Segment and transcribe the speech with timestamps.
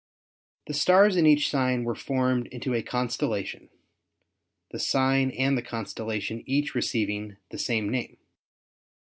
[0.65, 3.69] The stars in each sign were formed into a constellation,
[4.71, 8.17] the sign and the constellation each receiving the same name.